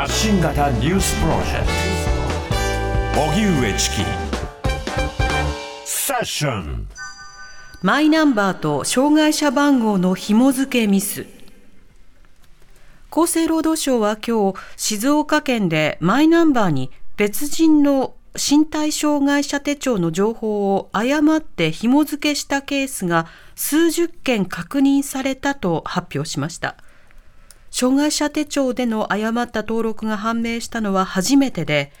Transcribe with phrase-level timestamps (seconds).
[0.00, 1.66] 発信型ニュースプロジェク
[3.14, 3.20] ト。
[3.20, 3.96] 荻上チキ。
[5.84, 6.88] セッション。
[7.82, 11.26] マイナンバーと障害者番号の紐付けミス。
[13.10, 26.78] 厚生労働省は今日静岡県でマイナンバーに別人の身体障害者手帳の情報を誤って紐付けしたケースが数十件確認されたと発表しました。
[27.70, 31.92] 障害者手帳での誤った登録が判明したのは初めてで、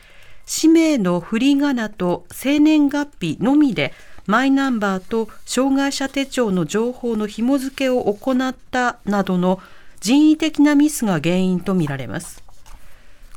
[0.46, 3.92] 氏名の振り仮名と生年月日のみで
[4.26, 9.60] マイナンバーと障害者手帳の情報の紐付けを行ったなどの
[10.00, 12.42] 人為的なミスが原因とみられます。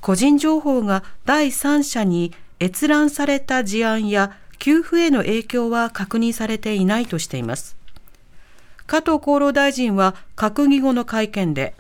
[0.02, 7.76] 個人情報が第三者に閲覧された事案や給付への影響は確認されていないとしています。
[8.88, 11.76] 加藤厚労大臣は閣議後の会見で、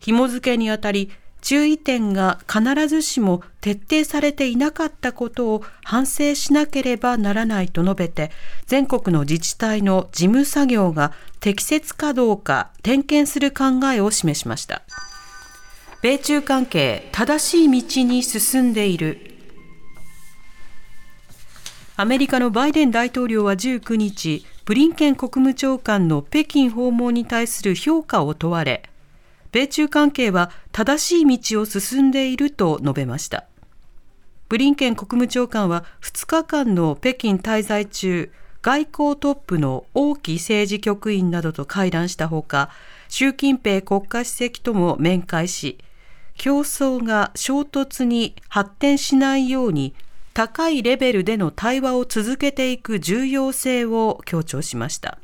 [0.00, 8.30] 紐付けにあたり注意点が必ずしも徹底されていなかったことを反省しなければならないと述べて
[8.66, 14.82] 全国の自治体の事務作業が適切かどうか点検する考えを示しました。
[16.02, 19.30] 米中関係正しい道に進んでいる。
[21.96, 28.88] アメリカのバイデン大統領は19日ブリンケン国務長官の北京訪問に対する評価を問われ
[29.52, 33.44] 米中関係は正しい道を進んでいると述べました。
[34.48, 38.30] ブリンケン国務長官は2日間の北京滞在中、
[38.62, 42.70] 外交トップの王毅政治局員などと会談したほか、
[43.08, 45.78] 習近平国家主席とも面会し、
[46.36, 49.94] 競争が衝突に発展しないように
[50.32, 55.18] 高いレベルでの対話を続けていく重要性を強調しました。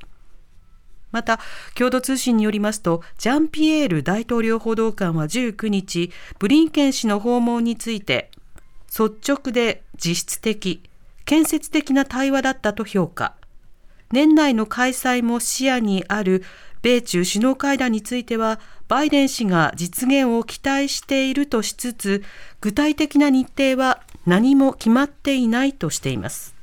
[1.17, 1.41] また、
[1.75, 8.31] 共同通信によりますと、ジャンピエール大統領報道官は19日、ブリンケン氏の訪問について、
[8.89, 10.83] 率直で実質的、
[11.25, 13.35] 建設的な対話だったと評価。
[14.13, 16.45] 年内の開催も視野にある
[16.83, 22.25] 米中首脳会談については、バイデン氏が実現を期待しているとしつつ、
[22.61, 26.55] 具体的な日程は何も決まっていないとしています。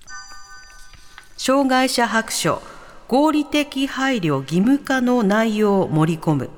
[1.38, 2.62] 障害者白書
[3.14, 6.50] 合理的配慮義務化の内容を盛り込む。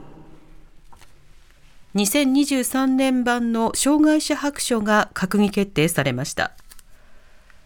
[1.96, 6.54] 2023年版の障害者白書が閣議決定されました。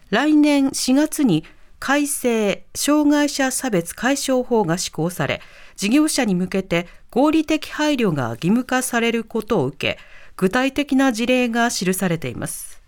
[0.08, 1.44] 来年4月に
[1.78, 5.40] 改正障害者差別解消法が施行され
[5.76, 9.98] 事業者に向けて合理的配慮が義務化されることを受け
[10.36, 12.79] 具体的な事例が記されています。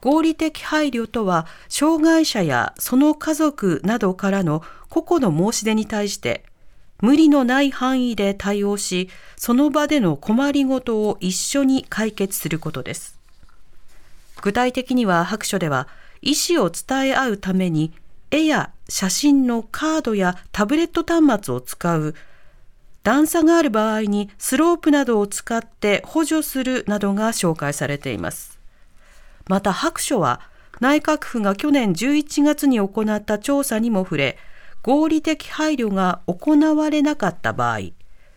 [0.00, 6.44] 合理的配慮とは、障害者やその家族などからの個々の申し出に対して、
[7.00, 13.18] 無理のない範囲で対応し、その場での困りごとを一緒に解決することです。
[14.40, 15.88] 具体的には白書では、
[16.22, 17.92] 意思を伝え合うために、
[18.30, 22.14] 絵や写真のカードやタブレット端末を使う、
[23.02, 28.57] 段差がある場合にスロープなどを使って補助するなどが紹介されています。
[29.48, 30.40] また白書は
[30.80, 34.38] 内閣府が去年11月に行った調査にも触れ、
[34.82, 37.78] 合理的配慮が行われなかった場合、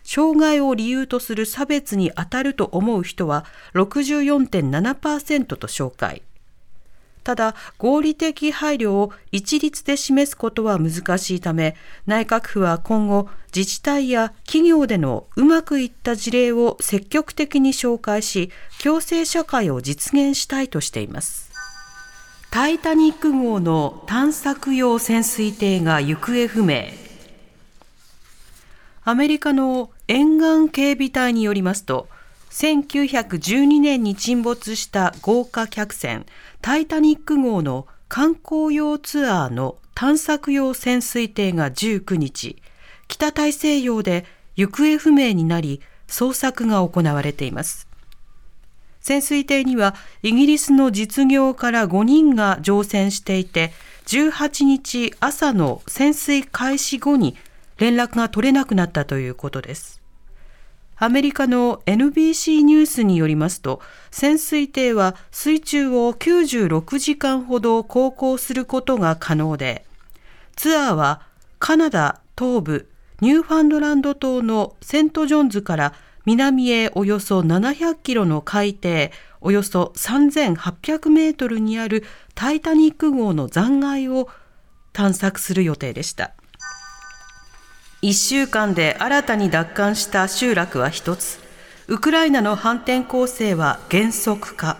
[0.02, 6.22] 障害を理由とする差別に当たると思う人は64.7%と紹介。
[7.24, 18.50] ただ、合理的配慮を一律で示すことは難しいため、内閣府は今後、自治体や企業でのうまくいった事例を積極的に紹介し、
[18.82, 21.52] 共生社会を実現したいとしています。
[22.50, 26.84] タイタニック号の探索用潜水艇が行方不明。
[29.04, 32.08] アメリカの沿岸警備隊によりますと、
[32.52, 36.26] 1912年に沈没した豪華客船
[36.60, 42.60] タイタニック号の観光用ツアーの探索用潜水艇が19日、
[43.08, 47.88] 北大西洋で行方不明になり、捜索が行われています。
[49.00, 53.72] 潜水艇にはイギリスの実業から5人が乗船していて、
[54.06, 57.34] 18日朝の潜水開始後に
[57.78, 60.01] 連絡が取れなくなったということです。
[61.02, 63.80] アメリカの NBC ニュースによりますと、
[64.12, 69.84] 潜水艇は水中を96時間ほど航行することが可能で、
[70.54, 71.22] ツアーは
[71.58, 72.88] カナダ東部
[73.20, 75.94] ニューファンドランド島のセントジョンズから
[76.24, 79.10] 南へおよそ700キロの海底、
[79.40, 82.04] およそ3800メートルにある
[82.36, 84.28] タイタニック号の残骸を
[84.92, 86.32] 探索する予定でした。
[88.02, 91.38] 1週間で新たに奪還した集落は1つ。
[91.86, 94.78] ウクライナの反転攻勢は減速化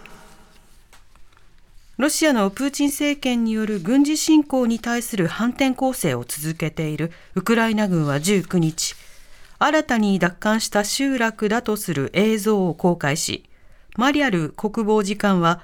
[1.99, 8.97] ロシアのプーチン政権による軍事侵攻に対する反転攻勢を続けているウクライナ軍は19日、
[9.61, 13.45] 新たに奪還した集落だとする映像を公開し、
[13.97, 15.61] マリアル国防次官は、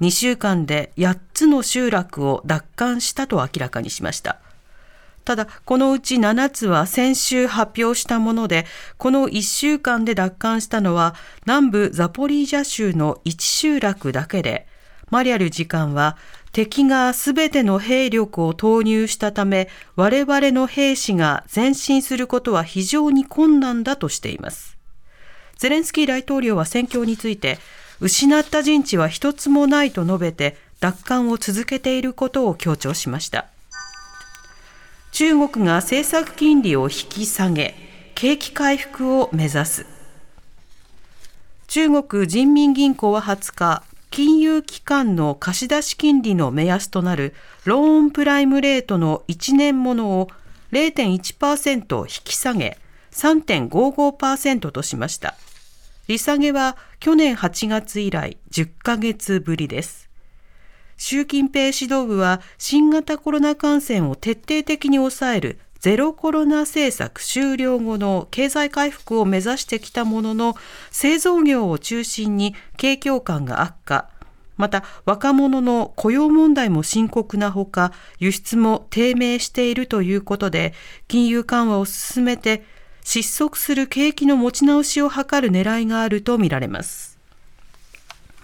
[0.00, 4.38] 2週間で8つの集落を奪還したと明らかにしました。
[5.28, 8.64] ただ、このうち7つは先週発表したもので、
[8.96, 11.14] この1週間で奪還したのは
[11.44, 14.66] 南部ザポリージャ州の1集落だけで、
[15.10, 16.16] マリアル次官は
[16.52, 24.78] 敵がすべての兵力を投入したため我々の兵士が前進することは非常に困難だとしています。
[25.58, 27.58] ゼレンスキー大統領は戦況について
[28.00, 33.48] 失った陣地は一つもないと述べて奪還を続けていることを強調しました。
[35.18, 37.74] 中国が政策金利を引き下げ、
[38.14, 39.86] 景気回復を目指す。
[41.66, 47.34] 中国人民銀行は20日、金融機関の貸出金利の目安となる
[47.64, 50.28] ローンプライムレートの1年ものを
[50.70, 52.78] 0.1%引き下げ
[53.10, 55.34] 3.55%としました。
[56.06, 60.07] 利下げは去年8月以来10ヶ月ぶりです。
[60.98, 70.56] 習近平指導部は新型コロナ感染を徹底的に抑えるゼロコロナ政策終了後の経済回復を目指してきたものの、
[70.90, 74.10] 製造業を中心に景況感が悪化、
[74.56, 80.74] また若者の雇用問題も深刻なほか、輸出も低迷しているということで、
[81.06, 82.64] 金融緩和を進めて
[83.04, 87.17] 失速する景気の持ち直しを図る狙いがあるとみられます。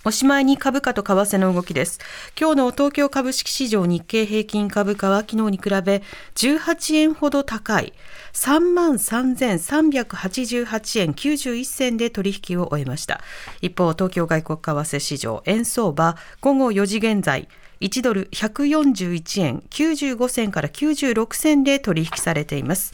[0.06, 1.98] おしまいに株価と為替の動きです。
[2.38, 6.02] 今日の東京株式市場日経平均株価は昨日に比べ
[6.34, 7.94] 18円ほど高い
[8.34, 13.22] 33,388円91銭で取引を終えました。
[13.62, 17.48] 一方、東京外国為替市場円相場午後4時現在
[17.80, 22.92] 1ドル141円95銭から96銭で取引されています。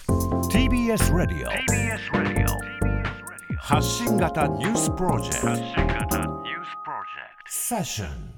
[0.53, 1.49] TBS ラディオ
[3.57, 5.41] 発信型ニュースプロジェク
[5.95, 6.00] ト
[7.71, 8.30] Fashion.